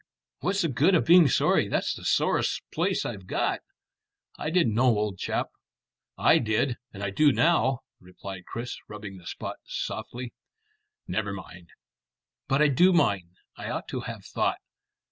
[0.39, 1.67] "What's the good of being sorry?
[1.67, 3.59] That's the sorest place I've got."
[4.35, 5.49] "I didn't know, old chap."
[6.17, 10.33] "I did; and I do now," replied Chris, rubbing the spot softly.
[11.07, 11.69] "Never mind."
[12.47, 13.35] "But I do mind.
[13.57, 14.57] I ought to have thought.